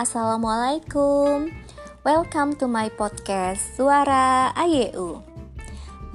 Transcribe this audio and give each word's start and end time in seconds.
Assalamualaikum. 0.00 1.52
Welcome 2.08 2.56
to 2.56 2.64
my 2.64 2.88
podcast 2.88 3.76
Suara 3.76 4.48
AYU 4.56 5.20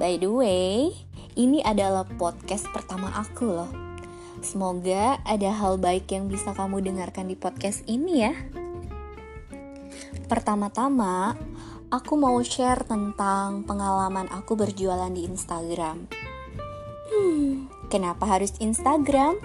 By 0.01 0.17
the 0.17 0.25
way, 0.25 0.89
ini 1.37 1.61
adalah 1.61 2.09
podcast 2.17 2.65
pertama 2.73 3.13
aku 3.13 3.45
loh. 3.45 3.69
Semoga 4.41 5.21
ada 5.21 5.53
hal 5.53 5.77
baik 5.77 6.09
yang 6.17 6.25
bisa 6.33 6.57
kamu 6.57 6.81
dengarkan 6.81 7.29
di 7.29 7.37
podcast 7.37 7.85
ini 7.85 8.25
ya. 8.25 8.33
Pertama-tama, 10.25 11.37
aku 11.93 12.17
mau 12.17 12.41
share 12.41 12.89
tentang 12.89 13.69
pengalaman 13.69 14.25
aku 14.33 14.57
berjualan 14.57 15.13
di 15.13 15.29
Instagram. 15.29 16.09
Hmm, 17.13 17.69
kenapa 17.93 18.25
harus 18.25 18.57
Instagram? 18.57 19.37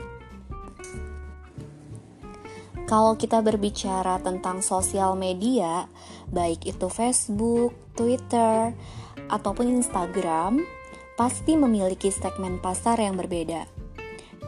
Kalau 2.91 3.15
kita 3.15 3.39
berbicara 3.39 4.19
tentang 4.19 4.67
sosial 4.67 5.15
media, 5.15 5.87
baik 6.35 6.75
itu 6.75 6.91
Facebook, 6.91 7.71
Twitter, 7.95 8.75
ataupun 9.31 9.79
Instagram, 9.79 10.59
pasti 11.15 11.55
memiliki 11.55 12.11
segmen 12.11 12.59
pasar 12.59 12.99
yang 12.99 13.15
berbeda. 13.15 13.71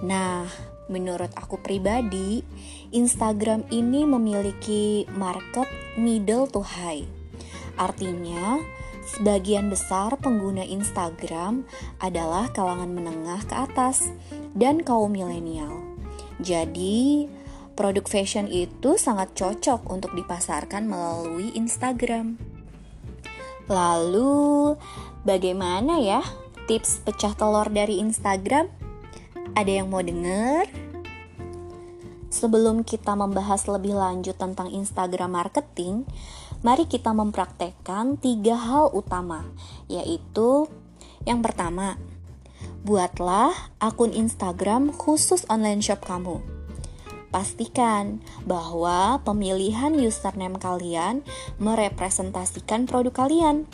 Nah, 0.02 0.50
menurut 0.90 1.30
aku 1.38 1.62
pribadi, 1.62 2.42
Instagram 2.90 3.62
ini 3.70 4.02
memiliki 4.02 5.06
market 5.14 5.70
middle 5.94 6.50
to 6.50 6.66
high. 6.66 7.06
Artinya, 7.78 8.58
sebagian 9.06 9.70
besar 9.70 10.18
pengguna 10.18 10.66
Instagram 10.66 11.62
adalah 12.02 12.50
kalangan 12.50 12.90
menengah 12.90 13.46
ke 13.46 13.54
atas 13.54 14.10
dan 14.58 14.82
kaum 14.82 15.14
milenial. 15.14 15.78
Jadi, 16.42 17.30
produk 17.82 18.06
fashion 18.06 18.46
itu 18.46 18.94
sangat 18.94 19.34
cocok 19.34 19.90
untuk 19.90 20.14
dipasarkan 20.14 20.86
melalui 20.86 21.50
Instagram. 21.58 22.38
Lalu, 23.66 24.78
bagaimana 25.26 25.98
ya 25.98 26.22
tips 26.70 27.02
pecah 27.02 27.34
telur 27.34 27.66
dari 27.74 27.98
Instagram? 27.98 28.70
Ada 29.58 29.82
yang 29.82 29.90
mau 29.90 29.98
denger? 29.98 30.70
Sebelum 32.30 32.86
kita 32.86 33.18
membahas 33.18 33.66
lebih 33.66 33.98
lanjut 33.98 34.38
tentang 34.38 34.70
Instagram 34.70 35.34
marketing, 35.34 36.06
mari 36.62 36.86
kita 36.86 37.10
mempraktekkan 37.10 38.14
tiga 38.22 38.62
hal 38.62 38.94
utama, 38.94 39.42
yaitu 39.90 40.70
yang 41.26 41.42
pertama, 41.42 41.98
buatlah 42.86 43.74
akun 43.82 44.14
Instagram 44.14 44.94
khusus 44.94 45.42
online 45.50 45.82
shop 45.82 46.06
kamu. 46.06 46.61
Pastikan 47.32 48.20
bahwa 48.44 49.16
pemilihan 49.24 49.96
username 49.96 50.60
kalian 50.60 51.24
merepresentasikan 51.56 52.84
produk 52.84 53.24
kalian. 53.24 53.64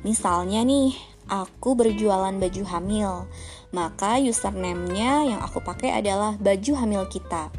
Misalnya 0.00 0.64
nih, 0.64 0.96
aku 1.28 1.76
berjualan 1.76 2.32
baju 2.32 2.62
hamil, 2.72 3.28
maka 3.68 4.16
username-nya 4.16 5.28
yang 5.28 5.40
aku 5.44 5.60
pakai 5.60 5.92
adalah 5.92 6.40
baju 6.40 6.72
hamil 6.72 7.04
kita. 7.12 7.52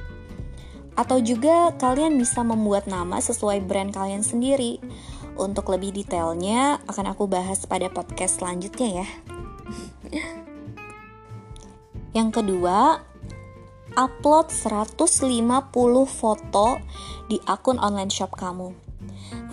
Atau 0.97 1.21
juga 1.21 1.69
kalian 1.77 2.17
bisa 2.17 2.41
membuat 2.41 2.89
nama 2.89 3.21
sesuai 3.21 3.61
brand 3.65 3.93
kalian 3.93 4.25
sendiri. 4.25 4.81
Untuk 5.37 5.69
lebih 5.69 5.93
detailnya 5.93 6.81
akan 6.85 7.13
aku 7.13 7.29
bahas 7.29 7.65
pada 7.65 7.89
podcast 7.93 8.41
selanjutnya 8.41 9.05
ya. 9.05 9.07
Yang 12.17 12.29
kedua, 12.41 13.01
upload 13.93 14.49
150 14.49 14.97
foto 16.09 16.81
di 17.29 17.37
akun 17.45 17.77
online 17.77 18.09
shop 18.09 18.33
kamu. 18.33 18.73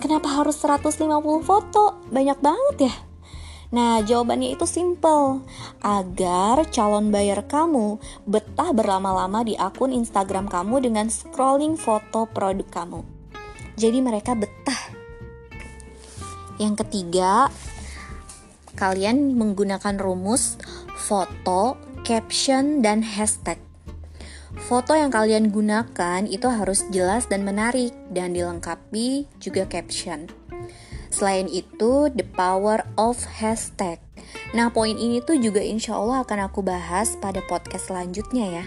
Kenapa 0.01 0.41
harus 0.41 0.57
150 0.61 1.07
foto? 1.45 2.01
Banyak 2.09 2.39
banget 2.41 2.77
ya. 2.89 2.95
Nah, 3.71 4.03
jawabannya 4.03 4.51
itu 4.51 4.67
simple. 4.67 5.47
Agar 5.79 6.67
calon 6.75 7.07
buyer 7.07 7.39
kamu 7.47 8.03
betah 8.27 8.75
berlama-lama 8.75 9.47
di 9.47 9.55
akun 9.55 9.95
Instagram 9.95 10.51
kamu 10.51 10.91
dengan 10.91 11.07
scrolling 11.07 11.79
foto 11.79 12.27
produk 12.27 12.67
kamu. 12.67 12.99
Jadi 13.79 13.99
mereka 14.03 14.35
betah. 14.35 14.81
Yang 16.59 16.83
ketiga, 16.85 17.47
kalian 18.75 19.39
menggunakan 19.39 19.95
rumus 19.97 20.59
foto, 20.99 21.79
caption, 22.03 22.83
dan 22.83 23.01
hashtag. 23.01 23.70
Foto 24.57 24.91
yang 24.95 25.11
kalian 25.11 25.51
gunakan 25.51 26.27
itu 26.27 26.47
harus 26.51 26.83
jelas 26.91 27.27
dan 27.31 27.47
menarik 27.47 27.95
dan 28.11 28.35
dilengkapi 28.35 29.27
juga 29.39 29.63
caption. 29.67 30.27
Selain 31.11 31.47
itu, 31.51 32.07
the 32.11 32.23
power 32.23 32.83
of 32.95 33.19
hashtag. 33.39 33.99
Nah, 34.55 34.71
poin 34.71 34.95
ini 34.95 35.19
tuh 35.23 35.39
juga 35.39 35.59
insya 35.59 35.99
Allah 35.99 36.23
akan 36.23 36.51
aku 36.51 36.63
bahas 36.63 37.19
pada 37.19 37.43
podcast 37.47 37.91
selanjutnya 37.91 38.63
ya. 38.63 38.65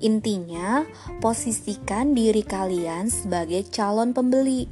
Intinya, 0.00 0.86
posisikan 1.18 2.14
diri 2.14 2.42
kalian 2.42 3.10
sebagai 3.10 3.66
calon 3.70 4.14
pembeli. 4.14 4.70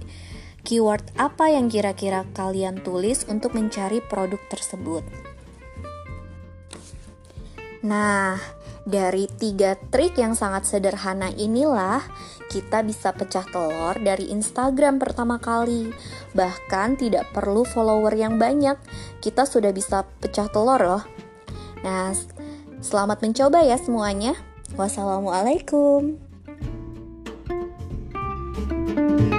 Keyword 0.63 1.19
apa 1.19 1.51
yang 1.51 1.67
kira-kira 1.67 2.23
kalian 2.39 2.87
tulis 2.87 3.27
untuk 3.27 3.59
mencari 3.59 3.99
produk 3.99 4.39
tersebut? 4.47 5.03
Nah, 7.83 8.39
dari 8.83 9.31
tiga 9.39 9.79
trik 9.91 10.19
yang 10.19 10.35
sangat 10.35 10.67
sederhana 10.67 11.31
inilah 11.31 12.03
kita 12.51 12.83
bisa 12.83 13.15
pecah 13.15 13.47
telur 13.49 13.97
dari 14.03 14.29
Instagram 14.35 14.99
pertama 14.99 15.39
kali. 15.39 15.95
Bahkan 16.35 16.99
tidak 16.99 17.31
perlu 17.31 17.63
follower 17.63 18.13
yang 18.13 18.37
banyak, 18.37 18.77
kita 19.23 19.47
sudah 19.47 19.71
bisa 19.71 20.05
pecah 20.19 20.51
telur 20.51 20.83
loh. 20.83 21.05
Nah, 21.87 22.13
selamat 22.83 23.23
mencoba 23.23 23.63
ya 23.63 23.79
semuanya. 23.79 24.35
Wassalamualaikum. 24.75 26.19
thank 28.93 29.21
you 29.21 29.32